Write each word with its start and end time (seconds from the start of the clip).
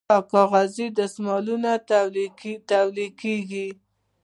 د 0.09 0.11
کاغذ 0.33 0.75
دستمال 0.97 1.47
تولیدیږي 2.71 3.67